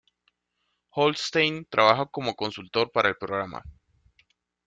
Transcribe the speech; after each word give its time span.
Holstein 0.95 1.67
trabaja 1.69 2.07
como 2.07 2.33
consultor 2.35 2.91
para 2.91 3.07
el 3.09 3.17
programa. 3.17 3.61